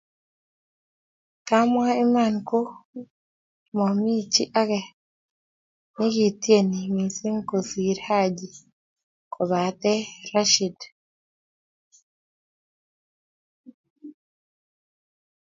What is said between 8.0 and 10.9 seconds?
Haji kobate Rashid